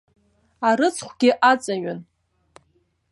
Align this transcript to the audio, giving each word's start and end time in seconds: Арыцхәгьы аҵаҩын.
Арыцхәгьы 0.67 1.31
аҵаҩын. 1.51 1.99